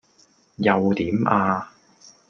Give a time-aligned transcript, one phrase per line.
[0.57, 1.69] 又點呀?